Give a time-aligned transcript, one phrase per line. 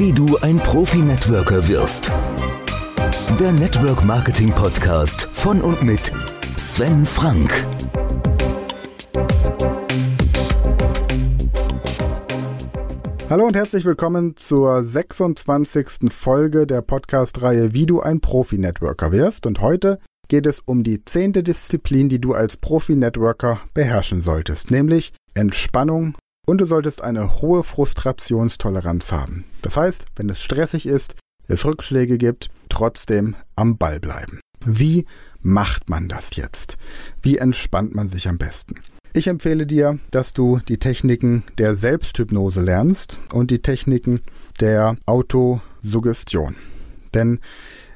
[0.00, 2.10] Wie du ein Profi-Networker wirst.
[3.38, 6.10] Der Network Marketing Podcast von und mit
[6.56, 7.52] Sven Frank.
[13.28, 16.10] Hallo und herzlich willkommen zur 26.
[16.10, 19.44] Folge der Podcast-Reihe Wie du ein Profi-Networker wirst.
[19.44, 19.98] Und heute
[20.28, 26.14] geht es um die zehnte Disziplin, die du als Profi-Networker beherrschen solltest, nämlich Entspannung
[26.50, 29.44] und du solltest eine hohe Frustrationstoleranz haben.
[29.62, 31.14] Das heißt, wenn es stressig ist,
[31.46, 34.40] es Rückschläge gibt, trotzdem am Ball bleiben.
[34.66, 35.06] Wie
[35.42, 36.76] macht man das jetzt?
[37.22, 38.74] Wie entspannt man sich am besten?
[39.12, 44.20] Ich empfehle dir, dass du die Techniken der Selbsthypnose lernst und die Techniken
[44.58, 46.56] der Autosuggestion.
[47.14, 47.38] Denn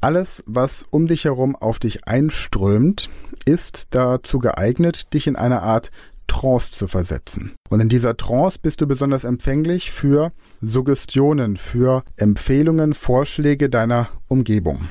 [0.00, 3.10] alles, was um dich herum auf dich einströmt,
[3.44, 5.90] ist dazu geeignet, dich in eine Art
[6.30, 7.52] Trance zu versetzen.
[7.68, 14.88] Und in dieser Trance bist du besonders empfänglich für Suggestionen, für Empfehlungen, Vorschläge deiner Umgebung.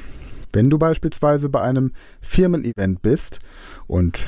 [0.51, 3.39] Wenn du beispielsweise bei einem Firmen-Event bist
[3.87, 4.25] und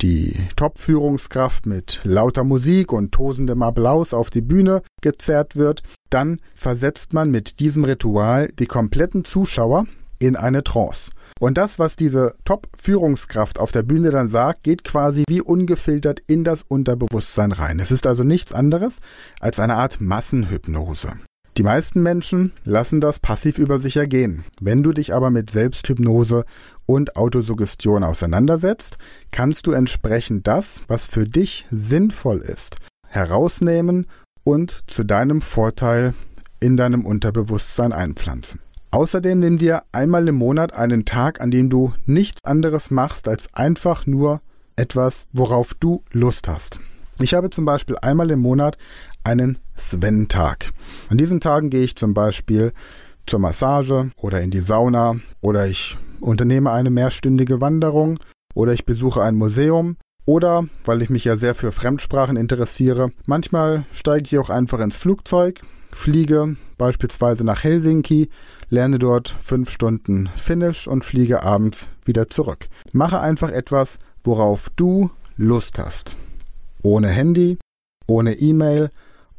[0.00, 7.12] die Top-Führungskraft mit lauter Musik und tosendem Applaus auf die Bühne gezerrt wird, dann versetzt
[7.12, 9.86] man mit diesem Ritual die kompletten Zuschauer
[10.18, 11.10] in eine Trance.
[11.40, 16.44] Und das, was diese Top-Führungskraft auf der Bühne dann sagt, geht quasi wie ungefiltert in
[16.44, 17.80] das Unterbewusstsein rein.
[17.80, 19.00] Es ist also nichts anderes
[19.40, 21.12] als eine Art Massenhypnose.
[21.56, 24.44] Die meisten Menschen lassen das passiv über sich ergehen.
[24.60, 26.44] Wenn du dich aber mit Selbsthypnose
[26.86, 28.98] und Autosuggestion auseinandersetzt,
[29.30, 34.06] kannst du entsprechend das, was für dich sinnvoll ist, herausnehmen
[34.42, 36.14] und zu deinem Vorteil
[36.58, 38.63] in deinem Unterbewusstsein einpflanzen.
[38.94, 43.52] Außerdem nimm dir einmal im Monat einen Tag, an dem du nichts anderes machst als
[43.52, 44.40] einfach nur
[44.76, 46.78] etwas, worauf du Lust hast.
[47.18, 48.78] Ich habe zum Beispiel einmal im Monat
[49.24, 50.70] einen Sven-Tag.
[51.08, 52.72] An diesen Tagen gehe ich zum Beispiel
[53.26, 58.20] zur Massage oder in die Sauna oder ich unternehme eine mehrstündige Wanderung
[58.54, 63.86] oder ich besuche ein Museum oder, weil ich mich ja sehr für Fremdsprachen interessiere, manchmal
[63.90, 68.28] steige ich auch einfach ins Flugzeug, fliege beispielsweise nach Helsinki,
[68.68, 72.68] lerne dort fünf Stunden Finnisch und fliege abends wieder zurück.
[72.92, 76.16] Mache einfach etwas, worauf du Lust hast.
[76.82, 77.58] Ohne Handy,
[78.06, 78.90] ohne E-Mail,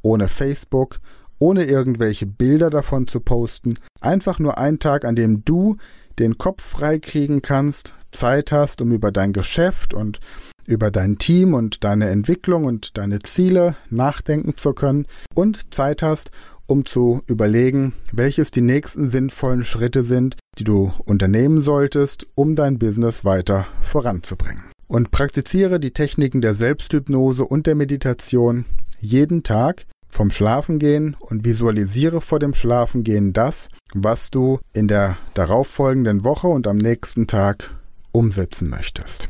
[0.01, 0.99] ohne Facebook,
[1.39, 3.75] ohne irgendwelche Bilder davon zu posten.
[4.01, 5.77] Einfach nur ein Tag, an dem du
[6.19, 10.19] den Kopf frei kriegen kannst, Zeit hast, um über dein Geschäft und
[10.65, 16.31] über dein Team und deine Entwicklung und deine Ziele nachdenken zu können und Zeit hast,
[16.67, 22.79] um zu überlegen, welches die nächsten sinnvollen Schritte sind, die du unternehmen solltest, um dein
[22.79, 24.63] Business weiter voranzubringen.
[24.87, 28.65] Und praktiziere die Techniken der Selbsthypnose und der Meditation
[28.99, 36.23] jeden Tag vom Schlafengehen und visualisiere vor dem Schlafengehen das, was du in der darauffolgenden
[36.23, 37.71] Woche und am nächsten Tag
[38.11, 39.27] umsetzen möchtest.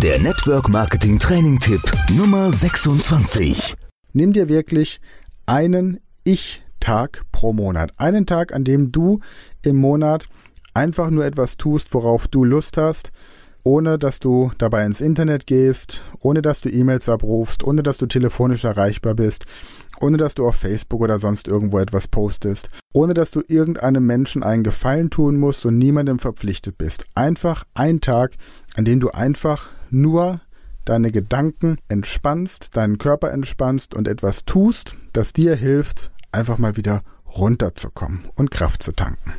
[0.00, 3.74] Der Network Marketing Training Tipp Nummer 26.
[4.14, 5.00] Nimm dir wirklich
[5.52, 7.92] einen Ich-Tag pro Monat.
[7.98, 9.20] Einen Tag, an dem du
[9.60, 10.26] im Monat
[10.72, 13.12] einfach nur etwas tust, worauf du Lust hast,
[13.62, 18.06] ohne dass du dabei ins Internet gehst, ohne dass du E-Mails abrufst, ohne dass du
[18.06, 19.44] telefonisch erreichbar bist,
[20.00, 24.42] ohne dass du auf Facebook oder sonst irgendwo etwas postest, ohne dass du irgendeinem Menschen
[24.42, 27.04] einen Gefallen tun musst und niemandem verpflichtet bist.
[27.14, 28.36] Einfach ein Tag,
[28.74, 30.40] an dem du einfach nur
[30.84, 37.02] deine Gedanken entspannst, deinen Körper entspannst und etwas tust, das dir hilft, einfach mal wieder
[37.26, 39.34] runterzukommen und Kraft zu tanken.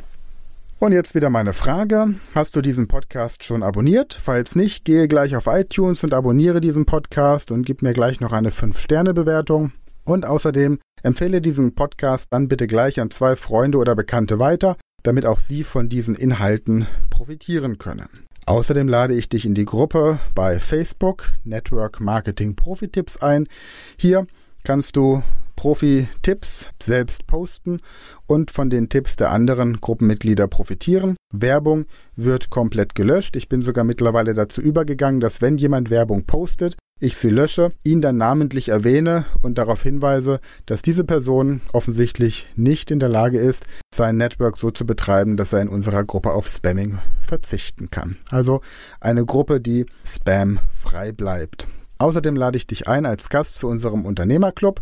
[0.80, 2.14] Und jetzt wieder meine Frage.
[2.34, 4.18] Hast du diesen Podcast schon abonniert?
[4.20, 8.32] Falls nicht, gehe gleich auf iTunes und abonniere diesen Podcast und gib mir gleich noch
[8.32, 9.72] eine 5-Sterne-Bewertung.
[10.04, 15.24] Und außerdem empfehle diesen Podcast dann bitte gleich an zwei Freunde oder Bekannte weiter, damit
[15.24, 18.08] auch sie von diesen Inhalten profitieren können.
[18.46, 23.48] Außerdem lade ich dich in die Gruppe bei Facebook Network Marketing Profi Tipps ein.
[23.96, 24.26] Hier
[24.64, 25.22] kannst du
[25.56, 27.80] Profi-Tipps selbst posten
[28.26, 31.16] und von den Tipps der anderen Gruppenmitglieder profitieren.
[31.32, 31.86] Werbung
[32.16, 33.36] wird komplett gelöscht.
[33.36, 38.00] Ich bin sogar mittlerweile dazu übergegangen, dass wenn jemand Werbung postet, ich sie lösche, ihn
[38.00, 43.64] dann namentlich erwähne und darauf hinweise, dass diese Person offensichtlich nicht in der Lage ist,
[43.94, 48.16] sein Network so zu betreiben, dass er in unserer Gruppe auf Spamming verzichten kann.
[48.30, 48.60] Also
[49.00, 51.66] eine Gruppe, die Spam frei bleibt.
[51.98, 54.80] Außerdem lade ich dich ein, als Gast zu unserem Unternehmerclub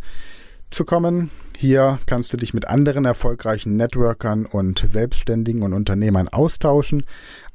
[0.70, 1.30] zu kommen.
[1.56, 7.04] Hier kannst du dich mit anderen erfolgreichen Networkern und Selbstständigen und Unternehmern austauschen,